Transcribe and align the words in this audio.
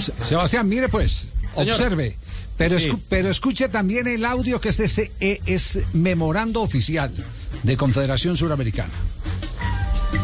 Sebastián, 0.00 0.68
mire 0.68 0.88
pues, 0.88 1.24
Señor. 1.54 1.74
observe. 1.74 2.16
Pero, 2.56 2.78
Sí. 2.78 2.90
escu- 2.90 3.00
pero 3.08 3.30
escuche 3.30 3.68
también 3.68 4.06
el 4.06 4.24
audio 4.24 4.60
que 4.60 4.68
este 4.68 4.84
es, 4.84 4.98
eh, 4.98 5.40
es 5.46 5.78
memorando 5.94 6.60
oficial 6.60 7.12
de 7.62 7.76
Confederación 7.76 8.36
Suramericana. 8.36 8.92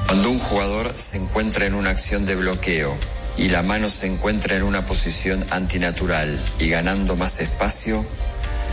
Cuando 0.07 0.31
un 0.31 0.39
jugador 0.39 0.93
se 0.95 1.17
encuentra 1.17 1.67
en 1.67 1.75
una 1.75 1.91
acción 1.91 2.27
de 2.27 2.35
bloqueo 2.37 2.95
y 3.39 3.49
la 3.49 3.63
mano 3.63 3.89
se 3.89 4.07
encuentra 4.07 4.57
en 4.57 4.63
una 4.63 4.87
posición 4.87 5.45
antinatural 5.51 6.39
y 6.59 6.69
ganando 6.69 7.17
más 7.17 7.41
espacio, 7.41 8.05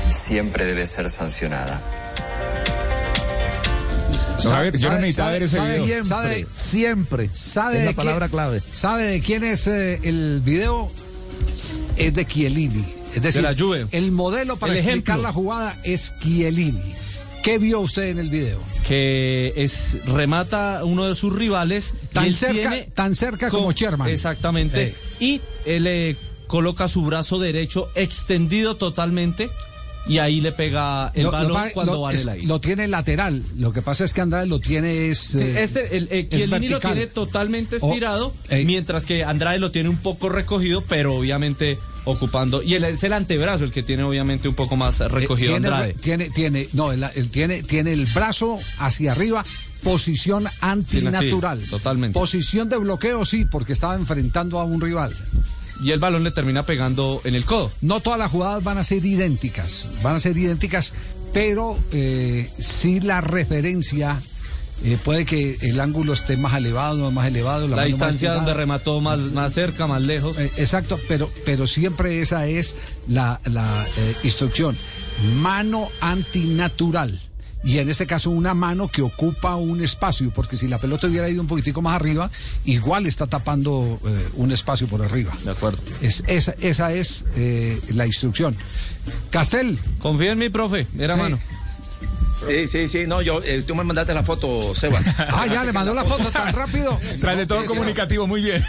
siempre 0.09 0.65
debe 0.65 0.85
ser 0.85 1.09
sancionada. 1.09 1.81
No, 4.43 4.59
ver, 4.59 4.77
yo 4.77 4.89
no 4.91 5.11
¿Sabe- 5.11 5.33
ver 5.33 5.43
ese 5.43 5.57
sabe- 5.57 5.79
video. 5.81 6.03
sabe- 6.03 6.29
sabe- 6.43 6.47
Siempre. 6.55 7.29
¿Sabe 7.33 7.75
es 7.75 7.79
de 7.81 7.85
la 7.87 7.93
palabra 7.93 8.27
quién- 8.27 8.31
clave. 8.31 8.61
¿Sabe 8.73 9.03
de 9.05 9.21
quién 9.21 9.43
es 9.43 9.67
eh, 9.67 9.99
el 10.03 10.41
video? 10.43 10.91
Es 11.97 12.13
de 12.13 12.25
Chiellini. 12.25 12.85
Es 13.15 13.21
decir, 13.21 13.43
la 13.43 13.55
Juve. 13.55 13.85
el 13.91 14.11
modelo 14.11 14.57
para 14.57 14.73
El 14.73 14.79
explicar 14.79 15.15
ejemplo. 15.17 15.21
la 15.21 15.31
jugada 15.33 15.77
es 15.83 16.13
Chiellini. 16.21 16.93
¿Qué 17.43 17.57
vio 17.57 17.79
usted 17.81 18.03
en 18.09 18.19
el 18.19 18.29
video? 18.29 18.59
que 18.87 19.53
es 19.55 19.97
remata 20.05 20.79
a 20.79 20.83
uno 20.83 21.05
de 21.07 21.15
sus 21.15 21.33
rivales 21.33 21.93
y 22.03 22.13
Tan 22.13 22.25
él 22.25 22.35
cerca- 22.35 22.53
tiene 22.69 22.81
tan 22.93 23.15
cerca 23.15 23.49
como 23.49 23.71
Sherman. 23.71 24.09
exactamente 24.09 24.87
Eh. 24.87 24.95
y 25.21 25.41
él 25.65 25.83
le 25.83 26.17
coloca 26.47 26.89
su 26.89 27.01
brazo 27.03 27.39
derecho 27.39 27.87
extendido 27.95 28.75
totalmente 28.75 29.49
y 30.07 30.17
ahí 30.17 30.41
le 30.41 30.51
pega 30.51 31.11
el 31.15 31.23
Lo- 31.23 31.31
balón 31.31 31.69
cuando 31.73 31.93
lo- 31.93 32.01
va 32.01 32.11
en 32.11 32.15
es- 32.17 32.23
el 32.23 32.29
aire 32.29 32.47
lo 32.47 32.59
tiene 32.59 32.87
lateral. 32.87 33.43
Lo 33.57 33.71
que 33.71 33.81
pasa 33.81 34.03
es 34.03 34.13
que 34.13 34.21
Andrade 34.21 34.47
lo 34.47 34.59
tiene 34.59 35.07
es. 35.09 35.17
Sí, 35.19 35.37
eh, 35.39 35.63
este, 35.63 35.95
el, 35.95 36.07
el 36.11 36.19
es 36.19 36.29
Chiellini 36.29 36.67
lo 36.69 36.79
tiene 36.79 37.07
totalmente 37.07 37.77
Oh, 37.79 37.87
estirado, 37.89 38.33
ey. 38.49 38.65
mientras 38.65 39.05
que 39.05 39.23
Andrade 39.23 39.59
lo 39.59 39.71
tiene 39.71 39.89
un 39.89 39.97
poco 39.97 40.29
recogido, 40.29 40.81
pero 40.81 41.15
obviamente 41.15 41.77
ocupando. 42.05 42.61
Y 42.61 42.73
él 42.73 42.83
es 42.83 43.01
el 43.03 43.13
antebrazo 43.13 43.63
el 43.63 43.71
que 43.71 43.81
tiene 43.81 44.03
obviamente 44.03 44.49
un 44.49 44.55
poco 44.55 44.75
más 44.75 44.99
Eh, 44.99 45.07
recogido 45.07 45.51
tiene, 45.51 45.67
Andrade. 45.67 45.93
tiene, 45.93 46.29
tiene, 46.31 46.67
no, 46.73 46.91
el- 46.91 47.05
el- 47.15 47.29
tiene, 47.31 47.63
tiene 47.63 47.93
el 47.93 48.05
brazo 48.07 48.59
hacia 48.79 49.13
arriba, 49.13 49.45
posición 49.83 50.45
antinatural. 50.59 51.61
Sí, 51.63 51.69
totalmente. 51.69 52.13
Posición 52.19 52.67
de 52.69 52.77
bloqueo, 52.77 53.23
sí, 53.25 53.45
porque 53.45 53.73
estaba 53.73 53.95
enfrentando 53.95 54.59
a 54.59 54.63
un 54.65 54.81
rival. 54.81 55.13
Y 55.83 55.91
el 55.91 55.99
balón 55.99 56.23
le 56.23 56.31
termina 56.31 56.63
pegando 56.65 57.21
en 57.25 57.35
el 57.35 57.45
codo. 57.45 57.71
No 57.81 57.99
todas 57.99 58.17
las 58.19 58.31
jugadas 58.31 58.63
van 58.63 58.77
a 58.77 58.83
ser 58.83 59.05
idénticas, 59.05 59.87
van 60.01 60.15
a 60.15 60.19
ser 60.19 60.37
idénticas, 60.37 60.93
pero 61.33 61.77
eh, 61.91 62.49
sí 62.59 62.99
la 62.99 63.21
referencia. 63.21 64.21
eh, 64.83 64.97
puede 65.03 65.25
que 65.25 65.57
el 65.61 65.79
ángulo 65.79 66.13
esté 66.13 66.35
más 66.37 66.55
elevado, 66.55 66.97
no 66.97 67.11
más 67.11 67.27
elevado. 67.27 67.67
La, 67.67 67.75
más 67.77 67.85
distancia 67.85 68.33
donde 68.33 68.53
remató 68.53 68.99
más, 69.01 69.19
más 69.19 69.53
cerca, 69.53 69.87
más 69.87 70.01
lejos. 70.01 70.37
Eh, 70.37 70.51
exacto, 70.57 70.99
pero, 71.07 71.29
pero 71.45 71.67
siempre 71.67 72.21
esa 72.21 72.47
es 72.47 72.75
la, 73.07 73.39
la, 73.45 73.85
eh, 73.97 74.15
instrucción. 74.23 74.77
Mano 75.35 75.89
antinatural. 76.01 77.19
Y 77.63 77.77
en 77.77 77.89
este 77.89 78.05
caso 78.05 78.29
una 78.29 78.53
mano 78.53 78.89
que 78.89 79.01
ocupa 79.01 79.55
un 79.55 79.81
espacio, 79.81 80.31
porque 80.31 80.57
si 80.57 80.67
la 80.67 80.79
pelota 80.79 81.07
hubiera 81.07 81.29
ido 81.29 81.41
un 81.41 81.47
poquitico 81.47 81.81
más 81.81 81.95
arriba, 81.95 82.29
igual 82.65 83.05
está 83.05 83.25
tapando 83.27 83.99
eh, 84.05 84.27
un 84.35 84.51
espacio 84.51 84.87
por 84.87 85.01
arriba. 85.01 85.31
De 85.45 85.51
acuerdo. 85.51 85.77
Es, 86.01 86.23
esa, 86.27 86.53
esa 86.59 86.91
es 86.93 87.25
eh, 87.35 87.79
la 87.93 88.05
instrucción. 88.05 88.55
Castel, 89.29 89.79
Confía 89.99 90.31
en 90.33 90.39
mi 90.39 90.49
profe, 90.49 90.87
era 90.97 91.13
Sí. 91.15 91.19
mano. 91.21 91.39
Sí, 92.47 92.67
sí, 92.67 92.89
sí, 92.89 93.07
no, 93.07 93.21
yo, 93.21 93.41
eh, 93.43 93.63
tú 93.65 93.73
me 93.75 93.83
mandaste 93.83 94.13
la 94.13 94.23
foto, 94.23 94.73
Seba. 94.75 94.99
ah, 95.17 95.45
ya 95.47 95.63
le 95.63 95.71
mandó 95.71 95.93
la 95.93 96.03
foto 96.03 96.29
tan 96.29 96.51
rápido. 96.53 96.99
Tras 97.21 97.37
de 97.37 97.45
todo 97.45 97.61
Sí, 97.61 97.67
comunicativo, 97.67 98.27
muy 98.27 98.41
bien. 98.41 98.63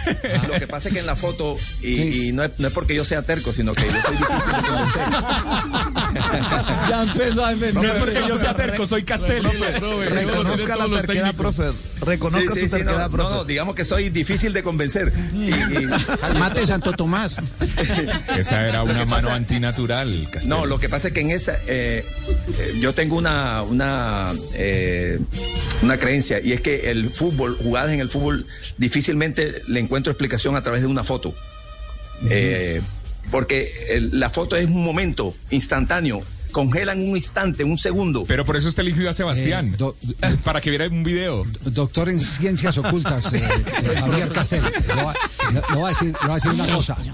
Lo 0.48 0.58
que 0.60 0.66
pasa 0.68 0.88
es 0.88 0.94
que 0.94 1.00
en 1.00 1.06
la 1.06 1.16
foto, 1.16 1.56
y, 1.80 1.96
Sí. 1.96 2.28
y 2.28 2.32
no, 2.32 2.44
es, 2.44 2.52
no 2.58 2.68
es 2.68 2.74
porque 2.74 2.94
yo 2.94 3.04
sea 3.04 3.22
terco, 3.22 3.52
sino 3.52 3.72
que 3.72 3.82
yo 3.82 3.90
soy 3.90 4.12
difícil 4.12 4.36
de 4.36 4.62
convencer. 4.62 5.04
Ya 6.88 7.02
empezó 7.02 7.44
a 7.44 7.52
No 7.54 7.82
es 7.82 7.96
porque 7.96 8.22
yo 8.28 8.36
sea 8.36 8.54
terco, 8.54 8.86
soy 8.86 9.02
Castel. 9.04 9.42
Reconozca 9.44 10.76
la 10.76 11.00
terquedad, 11.00 11.34
profe. 11.34 11.64
Reconozca 12.00 12.40
Sí, 12.42 12.48
su 12.48 12.54
sí, 12.54 12.60
sí, 12.66 12.70
terquedad, 12.70 13.06
no, 13.10 13.16
profe. 13.16 13.34
no, 13.34 13.44
digamos 13.44 13.74
que 13.74 13.84
soy 13.84 14.10
difícil 14.10 14.52
de 14.52 14.62
convencer. 14.62 15.12
Y, 15.34 15.50
y- 15.50 15.88
Calmate, 16.20 16.66
Santo 16.66 16.92
Tomás. 16.92 17.36
Esa 18.36 18.66
era 18.68 18.82
una 18.82 19.04
mano 19.04 19.28
pasa- 19.28 19.34
antinatural, 19.34 20.28
Castel. 20.30 20.48
no, 20.48 20.66
lo 20.66 20.78
que 20.78 20.88
pasa 20.88 21.08
es 21.08 21.14
que 21.14 21.20
en 21.20 21.30
esa, 21.30 21.54
eh, 21.66 22.04
eh, 22.58 22.74
yo 22.80 22.92
tengo 22.94 23.16
una, 23.16 23.53
una, 23.62 24.32
eh, 24.54 25.18
una 25.82 25.96
creencia, 25.98 26.40
y 26.40 26.52
es 26.52 26.60
que 26.60 26.90
el 26.90 27.10
fútbol, 27.10 27.56
jugadas 27.62 27.92
en 27.92 28.00
el 28.00 28.08
fútbol, 28.10 28.46
difícilmente 28.78 29.62
le 29.66 29.80
encuentro 29.80 30.10
explicación 30.12 30.56
a 30.56 30.62
través 30.62 30.80
de 30.82 30.86
una 30.88 31.04
foto. 31.04 31.34
Eh, 32.28 32.80
porque 33.30 33.72
el- 33.90 34.18
la 34.20 34.30
foto 34.30 34.56
es 34.56 34.66
un 34.66 34.84
momento 34.84 35.34
instantáneo, 35.50 36.22
congelan 36.52 37.00
un 37.00 37.16
instante, 37.16 37.64
un 37.64 37.78
segundo. 37.78 38.24
Pero 38.26 38.44
por 38.44 38.56
eso 38.56 38.68
usted 38.68 38.82
eligió 38.82 39.08
a 39.10 39.12
Sebastián. 39.14 39.68
Eh, 39.68 39.76
do- 39.76 39.96
para 40.44 40.60
que 40.60 40.70
viera 40.70 40.86
un 40.88 41.02
video. 41.02 41.44
Doctor 41.64 42.08
en 42.10 42.20
ciencias 42.20 42.78
ocultas, 42.78 43.32
eh, 43.32 43.42
eh, 43.42 43.96
Javier 43.98 44.30
Castel. 44.30 44.62
Le 44.62 45.74
voy 45.74 45.84
a- 45.86 45.88
decir, 45.88 46.14
una 46.52 46.66
cosa. 46.74 46.96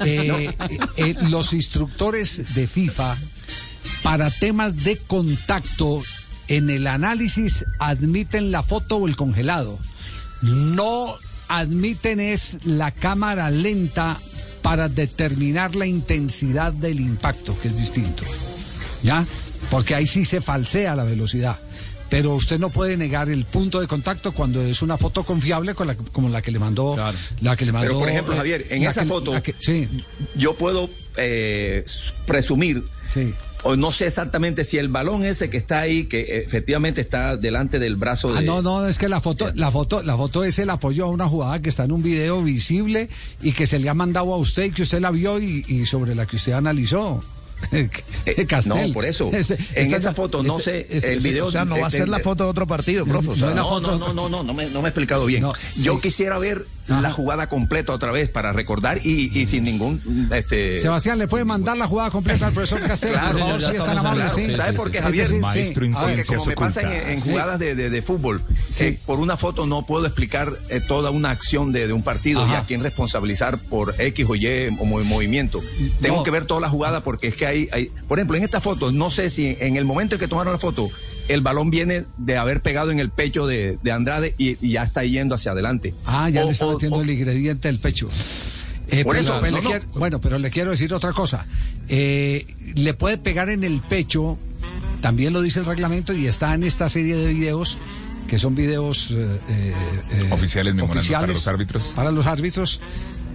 Eh, 0.00 0.50
eh, 0.70 0.78
eh, 0.96 1.14
los 1.28 1.52
instructores 1.52 2.42
de 2.52 2.66
FIFA 2.66 3.16
para 4.02 4.30
temas 4.30 4.76
de 4.84 4.96
contacto 4.98 6.02
en 6.48 6.70
el 6.70 6.86
análisis 6.86 7.64
admiten 7.78 8.50
la 8.50 8.62
foto 8.62 8.96
o 8.96 9.06
el 9.08 9.16
congelado. 9.16 9.78
No 10.42 11.14
admiten 11.48 12.20
es 12.20 12.58
la 12.64 12.90
cámara 12.90 13.50
lenta 13.50 14.18
para 14.62 14.88
determinar 14.88 15.76
la 15.76 15.86
intensidad 15.86 16.72
del 16.72 17.00
impacto, 17.00 17.58
que 17.60 17.68
es 17.68 17.76
distinto. 17.76 18.24
¿Ya? 19.02 19.24
Porque 19.70 19.94
ahí 19.94 20.06
sí 20.06 20.24
se 20.24 20.40
falsea 20.40 20.96
la 20.96 21.04
velocidad. 21.04 21.58
Pero 22.10 22.34
usted 22.34 22.58
no 22.58 22.70
puede 22.70 22.96
negar 22.96 23.28
el 23.28 23.44
punto 23.44 23.80
de 23.80 23.86
contacto 23.86 24.32
cuando 24.32 24.62
es 24.62 24.80
una 24.80 24.96
foto 24.96 25.24
confiable 25.24 25.74
con 25.74 25.86
la, 25.88 25.94
como 25.94 26.28
la 26.30 26.40
que 26.40 26.50
le 26.50 26.58
mandó. 26.58 26.94
Claro. 26.94 27.18
La 27.42 27.54
que 27.56 27.66
le 27.66 27.72
mandó 27.72 27.88
Pero, 27.88 28.00
por 28.00 28.08
ejemplo, 28.08 28.32
eh, 28.34 28.36
Javier, 28.38 28.66
en 28.70 28.82
esa 28.84 29.02
que- 29.02 29.08
foto- 29.08 29.42
que- 29.42 29.54
sí, 29.58 29.88
yo 30.34 30.54
puedo 30.54 30.88
eh, 31.16 31.84
presumir, 32.26 32.84
sí. 33.12 33.34
o 33.62 33.76
no 33.76 33.92
sé 33.92 34.06
exactamente 34.06 34.64
si 34.64 34.78
el 34.78 34.88
balón 34.88 35.24
ese 35.24 35.50
que 35.50 35.56
está 35.58 35.80
ahí, 35.80 36.04
que 36.04 36.38
efectivamente 36.46 37.00
está 37.00 37.36
delante 37.36 37.78
del 37.78 37.96
brazo 37.96 38.32
Ah, 38.34 38.40
de... 38.40 38.46
no, 38.46 38.62
no, 38.62 38.86
es 38.86 38.96
que 38.98 39.08
la 39.08 39.20
foto, 39.20 39.50
la 39.54 39.70
foto, 39.70 40.02
la 40.02 40.16
foto 40.16 40.44
es 40.44 40.58
el 40.60 40.70
apoyo 40.70 41.04
a 41.06 41.08
una 41.10 41.28
jugada 41.28 41.60
que 41.60 41.68
está 41.68 41.84
en 41.84 41.92
un 41.92 42.02
video 42.02 42.42
visible 42.42 43.08
y 43.42 43.52
que 43.52 43.66
se 43.66 43.78
le 43.78 43.88
ha 43.88 43.94
mandado 43.94 44.32
a 44.32 44.36
usted 44.36 44.62
y 44.64 44.70
que 44.70 44.82
usted 44.82 45.00
la 45.00 45.10
vio 45.10 45.38
y, 45.40 45.64
y 45.68 45.84
sobre 45.86 46.14
la 46.14 46.24
que 46.24 46.36
usted 46.36 46.52
analizó. 46.52 47.22
Eh, 47.72 48.46
Castel. 48.48 48.88
no, 48.88 48.92
por 48.94 49.04
eso. 49.04 49.30
Este- 49.32 49.54
en 49.74 49.84
este- 49.84 49.96
esa 49.96 50.14
foto, 50.14 50.42
no 50.42 50.58
este- 50.58 50.70
sé, 50.70 50.86
este- 50.90 51.12
el 51.12 51.20
video... 51.20 51.46
O 51.46 51.50
sea, 51.50 51.64
no 51.64 51.78
va 51.78 51.86
a 51.86 51.90
ser 51.90 52.08
la 52.08 52.18
foto 52.20 52.44
de 52.44 52.50
otro 52.50 52.66
partido, 52.66 53.04
profe. 53.04 53.28
No, 53.36 53.54
No, 53.54 53.80
no, 53.80 53.96
no, 53.98 54.12
no, 54.12 54.28
no, 54.28 54.42
no 54.42 54.54
me, 54.54 54.66
no 54.70 54.80
me 54.82 54.88
he 54.88 54.90
explicado 54.90 55.26
bien. 55.26 55.42
No, 55.42 55.52
Yo 55.76 55.94
sí. 55.94 56.00
quisiera 56.02 56.38
ver 56.38 56.66
Ajá. 56.88 57.00
la 57.02 57.12
jugada 57.12 57.48
completa 57.48 57.92
otra 57.92 58.12
vez 58.12 58.28
para 58.30 58.52
recordar 58.52 58.98
y, 59.04 59.30
y 59.38 59.46
sin 59.46 59.64
ningún... 59.64 60.28
Este, 60.32 60.80
Sebastián, 60.80 61.18
¿le 61.18 61.28
puede 61.28 61.44
mandar 61.44 61.76
la 61.76 61.86
jugada 61.86 62.10
completa 62.10 62.46
al 62.48 62.52
profesor 62.52 62.80
Castel? 62.82 63.12
Claro, 63.12 63.30
por 63.32 63.40
favor, 63.40 63.60
si 63.62 63.76
es 63.76 63.84
tan 63.84 63.98
amable. 63.98 64.24
Claro, 64.24 64.34
sí. 64.36 64.50
¿sabe 64.54 64.70
sí, 64.70 64.76
por 64.76 64.90
qué, 64.90 64.98
sí. 64.98 65.04
Javier? 65.04 65.34
Maestro 65.40 65.84
en 65.86 65.92
Porque 65.92 66.24
como 66.24 66.46
me 66.46 66.54
pasa 66.54 66.80
en, 67.12 67.20
jugadas 67.20 67.58
de, 67.58 67.74
de- 67.74 67.90
de 67.90 68.02
fútbol, 68.02 68.42
Sí. 68.70 68.84
eh, 68.84 68.98
por 69.06 69.18
una 69.20 69.36
foto 69.36 69.66
no 69.66 69.84
puedo 69.86 70.06
explicar 70.06 70.52
eh, 70.68 70.80
toda 70.80 71.10
una 71.10 71.30
acción 71.30 71.72
de, 71.72 71.86
de 71.86 71.92
un 71.92 72.02
partido 72.02 72.46
y 72.46 72.52
a 72.52 72.64
quién 72.64 72.82
responsabilizar 72.82 73.58
por 73.58 73.94
X 73.98 74.26
o 74.28 74.34
Y 74.36 74.46
o 74.78 74.84
mo- 74.84 75.02
movimiento. 75.04 75.60
Tengo 76.00 76.16
No. 76.18 76.22
que 76.22 76.30
ver 76.30 76.44
toda 76.46 76.60
la 76.60 76.68
jugada 76.70 77.02
porque 77.02 77.28
es 77.28 77.34
que 77.36 77.46
hay, 77.46 77.68
hay, 77.72 77.90
por 78.08 78.18
ejemplo, 78.18 78.36
en 78.36 78.44
esta 78.44 78.60
foto, 78.60 78.92
no 78.92 79.10
sé 79.10 79.30
si 79.30 79.56
en 79.60 79.76
el 79.76 79.84
momento 79.84 80.14
en 80.16 80.20
que 80.20 80.28
tomaron 80.28 80.52
la 80.52 80.58
foto, 80.58 80.90
el 81.28 81.42
balón 81.42 81.68
viene 81.70 82.06
de 82.16 82.38
haber 82.38 82.62
pegado 82.62 82.90
en 82.90 83.00
el 83.00 83.10
pecho 83.10 83.46
de, 83.46 83.78
de 83.82 83.92
Andrade 83.92 84.34
y, 84.38 84.56
y 84.66 84.72
ya 84.72 84.82
está 84.82 85.04
yendo 85.04 85.34
hacia 85.34 85.52
adelante. 85.52 85.92
Ah, 86.06 86.30
ya 86.30 86.42
O- 86.42 86.46
le 86.46 86.52
está 86.52 86.64
o- 86.66 86.77
metiendo 86.86 87.02
el 87.02 87.10
ingrediente 87.10 87.68
del 87.68 87.78
pecho. 87.78 88.08
Eh, 88.90 89.04
Por 89.04 89.16
pero- 89.16 89.24
eso, 89.34 89.38
pero 89.40 89.50
no, 89.52 89.56
le 89.58 89.62
no. 89.64 89.70
quiero- 89.70 89.86
bueno, 89.94 90.20
pero 90.20 90.38
le 90.38 90.50
quiero 90.50 90.70
decir 90.70 90.92
otra 90.94 91.12
cosa. 91.12 91.46
Eh, 91.88 92.46
le 92.74 92.94
puede 92.94 93.18
pegar 93.18 93.50
en 93.50 93.62
el 93.64 93.80
pecho, 93.80 94.38
también 95.02 95.32
lo 95.32 95.42
dice 95.42 95.60
el 95.60 95.66
reglamento 95.66 96.12
y 96.12 96.26
está 96.26 96.54
en 96.54 96.62
esta 96.64 96.88
serie 96.88 97.16
de 97.16 97.26
videos 97.32 97.78
que 98.26 98.38
son 98.38 98.54
videos 98.54 99.10
eh, 99.10 99.38
eh, 99.48 99.74
eh, 100.12 100.28
Oficiales, 100.30 100.74
memorandos 100.74 101.08
para 101.08 101.26
los 101.26 101.48
árbitros. 101.48 101.92
Para 101.94 102.10
los 102.12 102.26
árbitros. 102.26 102.80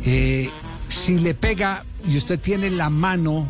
Eh, 0.05 0.49
si 0.87 1.17
le 1.17 1.33
pega 1.33 1.83
y 2.07 2.17
usted 2.17 2.39
tiene 2.39 2.69
la 2.69 2.89
mano 2.91 3.47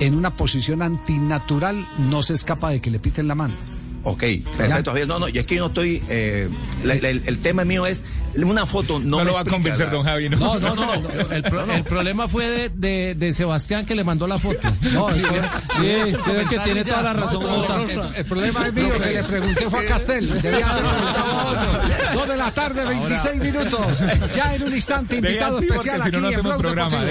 en 0.00 0.16
una 0.16 0.30
posición 0.34 0.82
antinatural, 0.82 1.86
no 1.98 2.22
se 2.24 2.34
escapa 2.34 2.70
de 2.70 2.80
que 2.80 2.90
le 2.90 2.98
piten 2.98 3.28
la 3.28 3.34
mano. 3.36 3.54
Ok, 4.04 4.22
perfecto, 4.56 4.90
Javier. 4.90 5.08
No, 5.08 5.18
no, 5.18 5.28
y 5.28 5.38
es 5.38 5.46
que 5.46 5.54
yo 5.56 5.62
no 5.62 5.66
estoy. 5.68 6.02
Eh, 6.08 6.48
la- 6.84 6.94
la- 6.96 7.08
el, 7.08 7.22
el 7.26 7.38
tema 7.38 7.64
mío 7.64 7.86
es 7.86 8.04
una 8.36 8.66
foto. 8.66 8.98
No, 8.98 9.18
No 9.18 9.24
lo 9.24 9.34
va 9.34 9.40
a 9.40 9.44
convencer, 9.44 9.90
don 9.90 10.02
Javi. 10.02 10.28
No, 10.28 10.58
No, 10.58 10.74
no, 10.74 10.96
no. 10.96 11.10
El, 11.30 11.42
pro- 11.42 11.72
el 11.72 11.84
problema 11.84 12.26
fue 12.28 12.46
de, 12.48 12.68
de, 12.68 13.14
de 13.14 13.32
Sebastián 13.32 13.86
que 13.86 13.94
le 13.94 14.02
mandó 14.04 14.26
la 14.26 14.38
foto. 14.38 14.68
No, 14.92 15.08
el, 15.08 15.16
Sí, 15.20 16.16
creo 16.24 16.48
que 16.48 16.58
tiene 16.58 16.84
toda 16.84 17.02
la 17.02 17.12
razón. 17.14 17.42
El- 17.88 18.16
el 18.16 18.24
problema 18.26 18.66
es 18.68 18.74
mío, 18.74 18.90
que 19.02 19.10
le 19.12 19.24
pregunté 19.24 19.70
fue 19.70 19.80
a 19.80 19.86
Castel. 19.86 20.42
Debía 20.42 20.68
haber 20.70 20.84
preguntado 20.84 21.32
a 21.32 21.44
otro. 21.46 21.80
Dos 22.14 22.28
de 22.28 22.36
la 22.36 22.50
tarde, 22.50 22.84
26 22.84 23.36
minutos. 23.42 24.02
Ya 24.34 24.54
en 24.54 24.62
un 24.64 24.74
instante, 24.74 25.16
invitado 25.16 25.58
especial 25.60 26.02
si 26.02 26.10
no, 26.10 26.18
no 26.20 26.26
aquí 26.28 26.34
en 26.34 26.40
hacemos 26.40 26.56
programa. 26.56 27.04